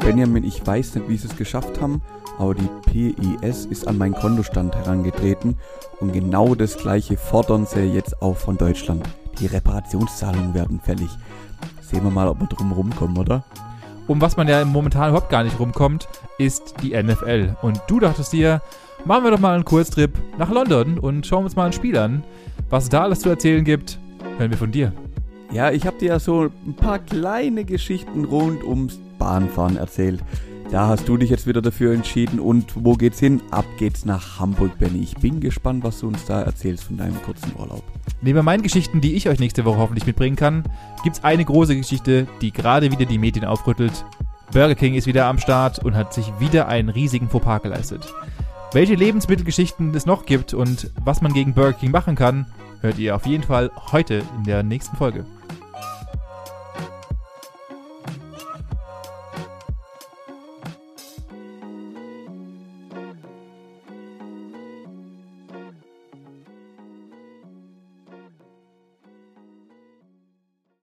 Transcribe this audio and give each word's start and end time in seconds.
Benjamin, 0.00 0.42
ich 0.42 0.66
weiß 0.66 0.96
nicht, 0.96 1.08
wie 1.08 1.16
sie 1.16 1.28
es 1.28 1.36
geschafft 1.36 1.80
haben, 1.80 2.02
aber 2.38 2.54
die 2.54 2.68
PIS 2.86 3.66
ist 3.66 3.86
an 3.86 3.98
meinen 3.98 4.14
Kontostand 4.14 4.74
herangetreten 4.74 5.56
und 6.00 6.12
genau 6.12 6.54
das 6.54 6.76
gleiche 6.76 7.16
fordern 7.16 7.66
sie 7.66 7.82
jetzt 7.82 8.22
auch 8.22 8.36
von 8.36 8.56
Deutschland. 8.56 9.08
Die 9.38 9.46
Reparationszahlungen 9.46 10.54
werden 10.54 10.80
fällig. 10.80 11.10
Sehen 11.82 12.04
wir 12.04 12.10
mal, 12.10 12.26
ob 12.26 12.40
wir 12.40 12.48
drum 12.48 12.72
rumkommen, 12.72 13.16
oder? 13.16 13.44
Um 14.06 14.20
was 14.20 14.36
man 14.36 14.48
ja 14.48 14.64
momentan 14.64 15.10
überhaupt 15.10 15.30
gar 15.30 15.44
nicht 15.44 15.60
rumkommt, 15.60 16.08
ist 16.38 16.74
die 16.82 17.00
NFL. 17.00 17.56
Und 17.62 17.80
du 17.86 18.00
dachtest 18.00 18.32
dir, 18.32 18.62
machen 19.04 19.24
wir 19.24 19.30
doch 19.30 19.40
mal 19.40 19.54
einen 19.54 19.64
Kurztrip 19.64 20.12
nach 20.38 20.50
London 20.50 20.98
und 20.98 21.26
schauen 21.26 21.44
uns 21.44 21.56
mal 21.56 21.66
ein 21.66 21.72
Spiel 21.72 21.96
an. 21.96 22.22
Was 22.70 22.88
da 22.88 23.02
alles 23.02 23.20
zu 23.20 23.28
erzählen 23.28 23.64
gibt, 23.64 23.98
hören 24.38 24.50
wir 24.50 24.58
von 24.58 24.70
dir. 24.70 24.92
Ja, 25.50 25.70
ich 25.70 25.86
habe 25.86 25.98
dir 25.98 26.08
ja 26.08 26.18
so 26.18 26.50
ein 26.66 26.74
paar 26.74 26.98
kleine 26.98 27.64
Geschichten 27.64 28.24
rund 28.24 28.62
ums 28.62 28.98
Bahnfahren 29.18 29.76
erzählt. 29.76 30.20
Da 30.70 30.86
hast 30.86 31.08
du 31.08 31.16
dich 31.16 31.30
jetzt 31.30 31.46
wieder 31.46 31.62
dafür 31.62 31.94
entschieden. 31.94 32.38
Und 32.38 32.72
wo 32.74 32.92
geht's 32.92 33.18
hin? 33.18 33.40
Ab 33.50 33.64
geht's 33.78 34.04
nach 34.04 34.38
Hamburg, 34.38 34.78
Benny. 34.78 34.98
Ich 34.98 35.14
bin 35.14 35.40
gespannt, 35.40 35.82
was 35.82 36.00
du 36.00 36.08
uns 36.08 36.26
da 36.26 36.42
erzählst 36.42 36.84
von 36.84 36.98
deinem 36.98 37.20
kurzen 37.22 37.52
Urlaub. 37.58 37.82
Neben 38.20 38.44
meinen 38.44 38.62
Geschichten, 38.62 39.00
die 39.00 39.14
ich 39.14 39.28
euch 39.30 39.38
nächste 39.38 39.64
Woche 39.64 39.78
hoffentlich 39.78 40.06
mitbringen 40.06 40.36
kann, 40.36 40.64
gibt's 41.02 41.24
eine 41.24 41.44
große 41.44 41.74
Geschichte, 41.74 42.26
die 42.42 42.52
gerade 42.52 42.90
wieder 42.90 43.06
die 43.06 43.18
Medien 43.18 43.46
aufrüttelt. 43.46 44.04
Burger 44.52 44.74
King 44.74 44.94
ist 44.94 45.06
wieder 45.06 45.26
am 45.26 45.38
Start 45.38 45.82
und 45.82 45.94
hat 45.94 46.12
sich 46.12 46.30
wieder 46.38 46.68
einen 46.68 46.90
riesigen 46.90 47.30
Fauxpas 47.30 47.62
geleistet. 47.62 48.12
Welche 48.72 48.96
Lebensmittelgeschichten 48.96 49.94
es 49.94 50.04
noch 50.04 50.26
gibt 50.26 50.52
und 50.52 50.90
was 51.02 51.22
man 51.22 51.32
gegen 51.32 51.54
Burger 51.54 51.72
King 51.72 51.90
machen 51.90 52.16
kann, 52.16 52.46
hört 52.82 52.98
ihr 52.98 53.16
auf 53.16 53.24
jeden 53.24 53.42
Fall 53.42 53.70
heute 53.92 54.22
in 54.36 54.44
der 54.44 54.62
nächsten 54.62 54.94
Folge. 54.94 55.24